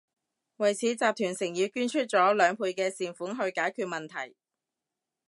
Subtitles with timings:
[0.57, 4.35] 為此，集團誠意捐出咗兩倍嘅善款去解決問題